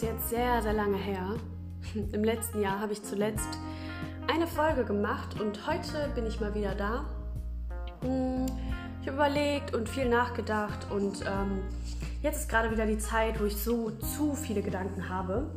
[0.00, 1.36] ist jetzt sehr, sehr lange her.
[2.12, 3.48] Im letzten Jahr habe ich zuletzt
[4.32, 7.04] eine Folge gemacht und heute bin ich mal wieder da.
[8.00, 8.46] Hm,
[9.02, 11.60] ich habe überlegt und viel nachgedacht und ähm,
[12.22, 15.50] jetzt ist gerade wieder die Zeit, wo ich so zu viele Gedanken habe.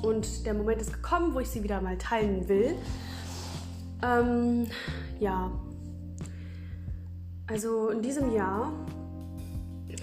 [0.00, 2.74] Und der Moment ist gekommen, wo ich sie wieder mal teilen will.
[4.02, 4.66] Ähm,
[5.20, 5.50] ja,
[7.48, 8.72] also in diesem Jahr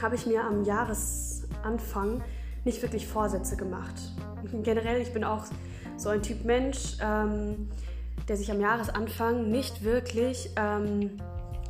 [0.03, 2.21] habe ich mir am Jahresanfang
[2.69, 3.95] nicht wirklich Vorsätze gemacht.
[4.61, 5.45] Generell, ich bin auch
[5.97, 7.67] so ein Typ Mensch, ähm,
[8.27, 11.17] der sich am Jahresanfang nicht wirklich ähm,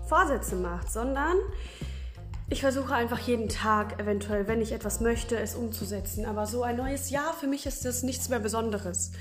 [0.09, 1.38] Vorsätze macht, sondern
[2.49, 6.25] ich versuche einfach jeden Tag, eventuell, wenn ich etwas möchte, es umzusetzen.
[6.25, 9.13] Aber so ein neues Jahr, für mich ist das nichts mehr Besonderes.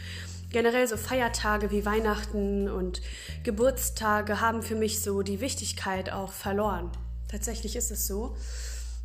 [0.50, 3.02] Generell so Feiertage wie Weihnachten und
[3.44, 6.90] Geburtstage haben für mich so die Wichtigkeit auch verloren.
[7.30, 8.34] Tatsächlich ist es so.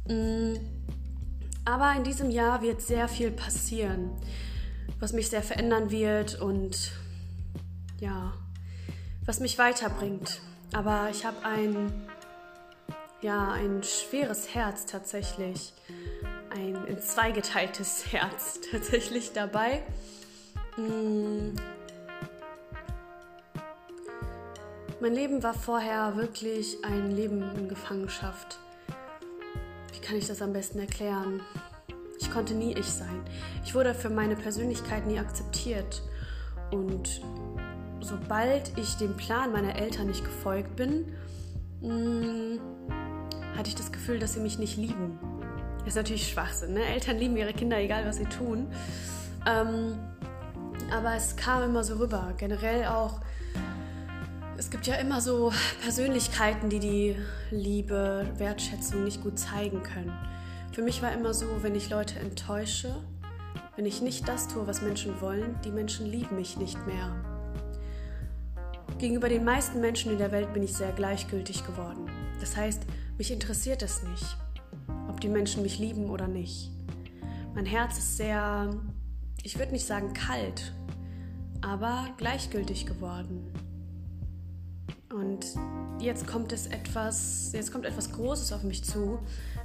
[0.08, 0.56] Mm,
[1.66, 4.12] aber in diesem Jahr wird sehr viel passieren,
[5.00, 6.92] was mich sehr verändern wird und
[8.00, 8.34] ja,
[9.26, 10.42] was mich weiterbringt.
[10.74, 11.92] Aber ich habe ein,
[13.22, 15.74] ja, ein schweres Herz tatsächlich,
[16.50, 19.84] ein in zwei geteiltes Herz tatsächlich dabei.
[20.78, 21.56] Mm.
[25.00, 28.58] Mein Leben war vorher wirklich ein Leben in Gefangenschaft
[30.04, 31.42] kann ich das am besten erklären?
[32.20, 33.22] Ich konnte nie ich sein.
[33.66, 36.04] Ich wurde für meine Persönlichkeit nie akzeptiert.
[36.72, 37.22] Und
[38.02, 41.14] sobald ich dem Plan meiner Eltern nicht gefolgt bin,
[41.82, 42.60] mm,
[43.58, 45.20] hatte ich das Gefühl, dass sie mich nicht lieben.
[45.80, 46.74] Das ist natürlich Schwachsinn.
[46.74, 46.86] Ne?
[46.86, 48.68] Eltern lieben ihre Kinder, egal was sie tun.
[49.46, 50.00] Ähm,
[50.92, 52.34] aber es kam immer so rüber.
[52.38, 53.20] Generell auch
[54.64, 57.16] es gibt ja immer so Persönlichkeiten, die die
[57.52, 60.14] Liebe, Wertschätzung nicht gut zeigen können.
[60.72, 62.96] Für mich war immer so, wenn ich Leute enttäusche,
[63.76, 67.14] wenn ich nicht das tue, was Menschen wollen, die Menschen lieben mich nicht mehr.
[69.00, 72.10] Gegenüber den meisten Menschen in der Welt bin ich sehr gleichgültig geworden.
[72.40, 72.84] Das heißt,
[73.18, 74.38] mich interessiert es nicht,
[75.10, 76.72] ob die Menschen mich lieben oder nicht.
[77.54, 78.70] Mein Herz ist sehr,
[79.44, 80.74] ich würde nicht sagen kalt,
[81.62, 83.52] aber gleichgültig geworden.
[85.14, 85.46] Und
[86.00, 89.20] jetzt kommt es etwas, jetzt kommt etwas Großes auf mich zu,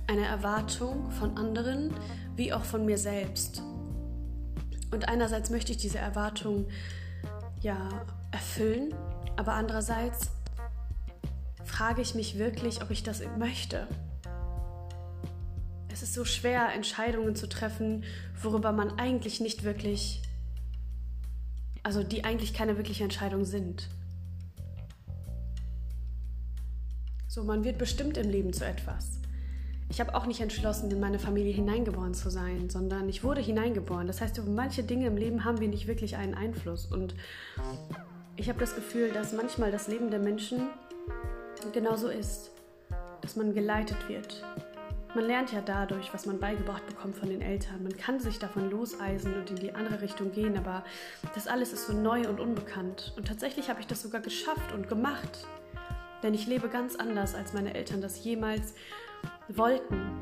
[0.06, 1.94] eine Erwartung von anderen
[2.36, 3.62] wie auch von mir selbst.
[4.90, 6.68] Und einerseits möchte ich diese Erwartung
[7.62, 7.88] ja
[8.30, 8.94] erfüllen,
[9.36, 10.30] aber andererseits
[11.64, 13.88] frage ich mich wirklich, ob ich das möchte.
[15.90, 18.04] Es ist so schwer, Entscheidungen zu treffen,
[18.42, 20.22] worüber man eigentlich nicht wirklich,
[21.82, 23.88] also die eigentlich keine wirkliche Entscheidung sind.
[27.30, 29.20] So, man wird bestimmt im Leben zu etwas.
[29.90, 34.06] Ich habe auch nicht entschlossen, in meine Familie hineingeboren zu sein, sondern ich wurde hineingeboren.
[34.06, 36.86] Das heißt, über manche Dinge im Leben haben wir nicht wirklich einen Einfluss.
[36.86, 37.14] Und
[38.36, 40.68] ich habe das Gefühl, dass manchmal das Leben der Menschen
[41.74, 42.50] genauso ist,
[43.20, 44.42] dass man geleitet wird.
[45.14, 47.82] Man lernt ja dadurch, was man beigebracht bekommt von den Eltern.
[47.82, 50.82] Man kann sich davon loseisen und in die andere Richtung gehen, aber
[51.34, 53.12] das alles ist so neu und unbekannt.
[53.18, 55.46] Und tatsächlich habe ich das sogar geschafft und gemacht.
[56.22, 58.74] Denn ich lebe ganz anders, als meine Eltern das jemals
[59.48, 60.12] wollten.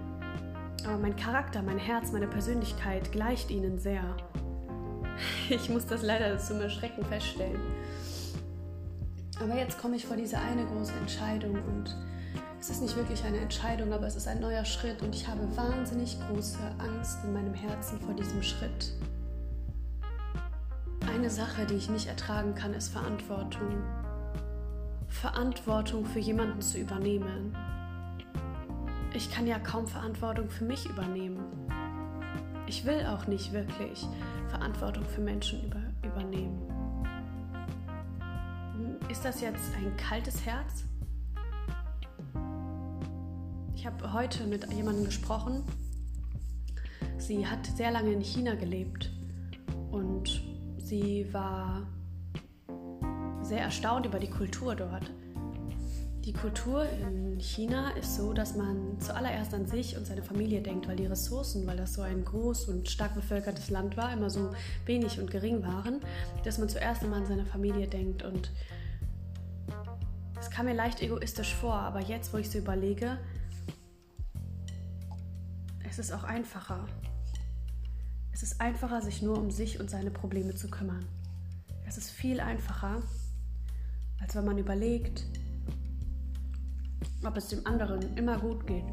[0.84, 4.02] Aber mein Charakter, mein Herz, meine Persönlichkeit gleicht ihnen sehr.
[5.48, 7.60] Ich muss das leider zum Erschrecken feststellen.
[9.40, 11.96] Aber jetzt komme ich vor diese eine große Entscheidung und
[12.58, 15.40] es ist nicht wirklich eine Entscheidung, aber es ist ein neuer Schritt und ich habe
[15.56, 18.92] wahnsinnig große Angst in meinem Herzen vor diesem Schritt.
[21.14, 23.82] Eine Sache, die ich nicht ertragen kann, ist Verantwortung.
[25.20, 27.56] Verantwortung für jemanden zu übernehmen.
[29.14, 31.38] Ich kann ja kaum Verantwortung für mich übernehmen.
[32.66, 34.06] Ich will auch nicht wirklich
[34.48, 36.60] Verantwortung für Menschen über, übernehmen.
[39.08, 40.84] Ist das jetzt ein kaltes Herz?
[43.74, 45.64] Ich habe heute mit jemandem gesprochen.
[47.16, 49.10] Sie hat sehr lange in China gelebt
[49.90, 50.42] und
[50.76, 51.86] sie war
[53.46, 55.10] sehr erstaunt über die Kultur dort.
[56.24, 60.88] Die Kultur in China ist so, dass man zuallererst an sich und seine Familie denkt,
[60.88, 64.50] weil die Ressourcen, weil das so ein groß und stark bevölkertes Land war, immer so
[64.86, 66.00] wenig und gering waren,
[66.42, 68.24] dass man zuerst einmal an seine Familie denkt.
[68.24, 68.50] Und
[70.40, 73.18] es kam mir leicht egoistisch vor, aber jetzt, wo ich so überlege,
[75.88, 76.84] es ist auch einfacher.
[78.32, 81.06] Es ist einfacher, sich nur um sich und seine Probleme zu kümmern.
[81.86, 83.00] Es ist viel einfacher,
[84.26, 85.22] als wenn man überlegt,
[87.24, 88.84] ob es dem anderen immer gut geht.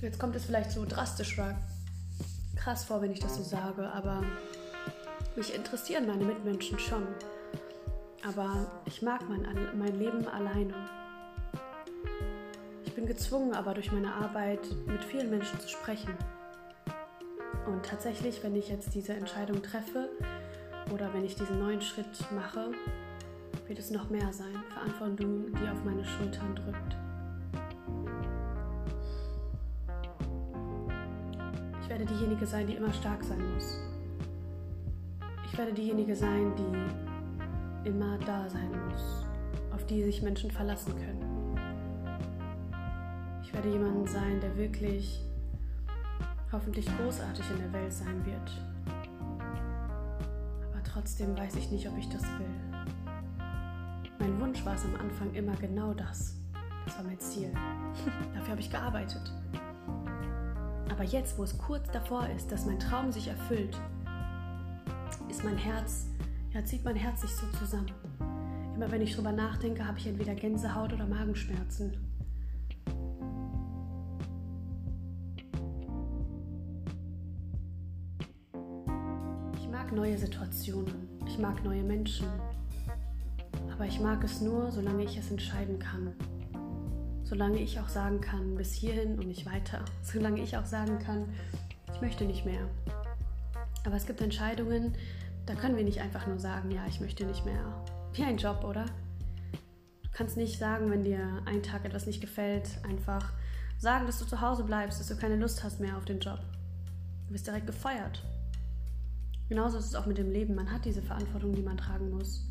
[0.00, 1.40] Jetzt kommt es vielleicht so drastisch
[2.54, 4.22] krass vor, wenn ich das so sage, aber
[5.34, 7.04] mich interessieren meine Mitmenschen schon.
[8.24, 9.44] Aber ich mag mein,
[9.76, 10.74] mein Leben alleine.
[12.84, 16.14] Ich bin gezwungen, aber durch meine Arbeit mit vielen Menschen zu sprechen.
[17.66, 20.10] Und tatsächlich, wenn ich jetzt diese Entscheidung treffe
[20.92, 22.72] oder wenn ich diesen neuen Schritt mache,
[23.66, 24.54] wird es noch mehr sein.
[24.72, 26.96] Verantwortung, die auf meine Schultern drückt.
[31.82, 33.80] Ich werde diejenige sein, die immer stark sein muss.
[35.46, 39.26] Ich werde diejenige sein, die immer da sein muss,
[39.74, 41.56] auf die sich Menschen verlassen können.
[43.42, 45.22] Ich werde jemand sein, der wirklich
[46.52, 48.77] hoffentlich großartig in der Welt sein wird.
[50.98, 52.74] Trotzdem weiß ich nicht, ob ich das will.
[54.18, 56.34] Mein Wunsch war es am Anfang immer genau das.
[56.84, 57.52] Das war mein Ziel.
[58.34, 59.32] Dafür habe ich gearbeitet.
[60.90, 63.80] Aber jetzt, wo es kurz davor ist, dass mein Traum sich erfüllt,
[65.28, 66.08] ist mein Herz,
[66.52, 67.92] ja, zieht mein Herz sich so zusammen.
[68.74, 72.07] Immer wenn ich drüber nachdenke, habe ich entweder Gänsehaut oder Magenschmerzen.
[79.92, 81.08] Neue Situationen.
[81.26, 82.26] Ich mag neue Menschen.
[83.72, 86.14] Aber ich mag es nur, solange ich es entscheiden kann
[87.28, 91.28] solange ich auch sagen kann, bis hierhin und nicht weiter, solange ich auch sagen kann,
[91.92, 92.66] ich möchte nicht mehr.
[93.84, 94.94] Aber es gibt Entscheidungen,
[95.46, 97.84] da können wir nicht einfach nur sagen, ja, ich möchte nicht mehr.
[98.14, 98.86] Wie ein Job, oder?
[100.02, 103.32] Du kannst nicht sagen, wenn dir ein Tag etwas nicht gefällt, einfach
[103.78, 106.40] sagen, dass du zu Hause bleibst, dass du keine Lust hast mehr auf den Job.
[107.26, 108.22] Du bist direkt gefeuert.
[109.48, 110.54] Genauso ist es auch mit dem Leben.
[110.54, 112.44] Man hat diese Verantwortung, die man tragen muss.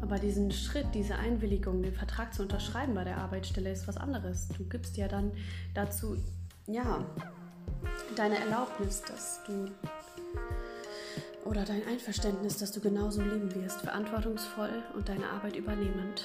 [0.00, 4.48] Aber diesen Schritt, diese Einwilligung, den Vertrag zu unterschreiben bei der Arbeitsstelle ist was anderes.
[4.56, 5.32] Du gibst ja dann
[5.74, 6.16] dazu,
[6.66, 7.04] ja,
[8.16, 9.70] deine Erlaubnis, dass du
[11.44, 16.24] oder dein Einverständnis, dass du genauso leben wirst, verantwortungsvoll und deine Arbeit übernehmend.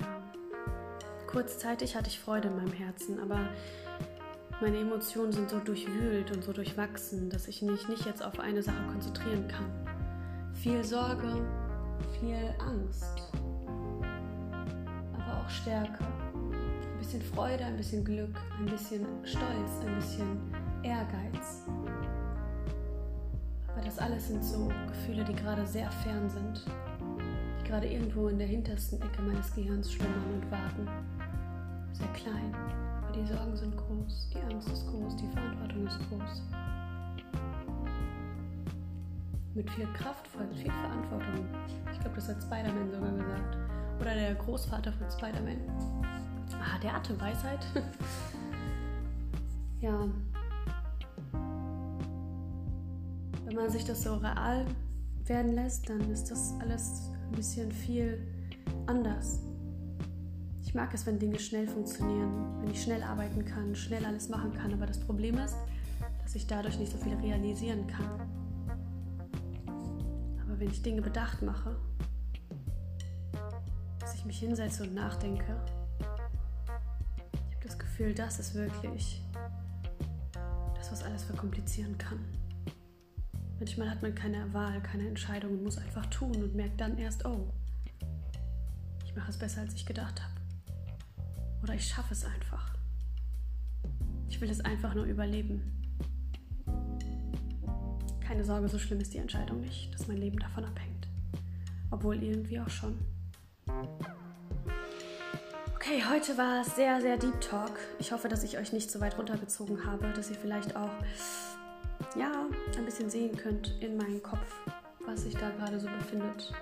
[0.00, 0.22] Ja,
[1.26, 3.48] kurzzeitig hatte ich Freude in meinem Herzen, aber
[4.60, 8.62] meine Emotionen sind so durchwühlt und so durchwachsen, dass ich mich nicht jetzt auf eine
[8.62, 9.66] Sache konzentrieren kann.
[10.52, 11.46] Viel Sorge,
[12.18, 13.22] viel Angst,
[15.14, 16.04] aber auch Stärke.
[16.34, 20.38] Ein bisschen Freude, ein bisschen Glück, ein bisschen Stolz, ein bisschen
[20.82, 21.62] Ehrgeiz.
[23.68, 26.64] Aber das alles sind so Gefühle, die gerade sehr fern sind,
[27.60, 30.88] die gerade irgendwo in der hintersten Ecke meines Gehirns schlummern und warten.
[31.92, 32.54] Sehr klein
[33.14, 36.42] die Sorgen sind groß, die Angst ist groß, die Verantwortung ist groß.
[39.54, 41.46] Mit viel Kraft folgt viel Verantwortung.
[41.92, 43.56] Ich glaube, das hat Spider-Man sogar gesagt.
[44.00, 45.58] Oder der Großvater von Spider-Man.
[46.60, 47.66] Ah, der hatte Weisheit.
[49.80, 50.08] ja.
[53.44, 54.66] Wenn man sich das so real
[55.24, 58.26] werden lässt, dann ist das alles ein bisschen viel
[58.86, 59.47] anders.
[60.68, 64.52] Ich mag es, wenn Dinge schnell funktionieren, wenn ich schnell arbeiten kann, schnell alles machen
[64.52, 64.70] kann.
[64.74, 65.56] Aber das Problem ist,
[66.22, 68.20] dass ich dadurch nicht so viel realisieren kann.
[70.44, 71.74] Aber wenn ich Dinge bedacht mache,
[73.98, 75.56] dass ich mich hinsetze und nachdenke,
[77.32, 79.24] ich habe das Gefühl, das ist wirklich
[80.74, 82.18] das, was alles verkomplizieren kann.
[83.58, 87.24] Manchmal hat man keine Wahl, keine Entscheidung und muss einfach tun und merkt dann erst,
[87.24, 87.48] oh,
[89.06, 90.37] ich mache es besser, als ich gedacht habe.
[91.62, 92.74] Oder ich schaffe es einfach.
[94.28, 95.62] Ich will es einfach nur überleben.
[98.20, 101.08] Keine Sorge, so schlimm ist die Entscheidung nicht, dass mein Leben davon abhängt.
[101.90, 102.98] Obwohl irgendwie auch schon.
[105.74, 107.78] Okay, heute war es sehr, sehr Deep Talk.
[107.98, 110.90] Ich hoffe, dass ich euch nicht so weit runtergezogen habe, dass ihr vielleicht auch
[112.16, 112.46] ja,
[112.76, 114.54] ein bisschen sehen könnt in meinem Kopf,
[115.06, 116.52] was sich da gerade so befindet.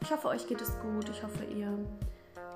[0.00, 1.08] Ich hoffe, euch geht es gut.
[1.10, 1.78] Ich hoffe, ihr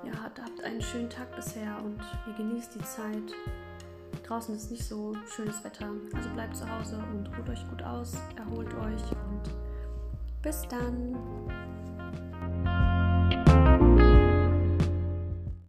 [0.03, 3.33] ja, habt einen schönen Tag bisher und ihr genießt die Zeit.
[4.27, 8.13] Draußen ist nicht so schönes Wetter, also bleibt zu Hause und ruht euch gut aus,
[8.37, 9.51] erholt euch und
[10.41, 11.15] bis dann.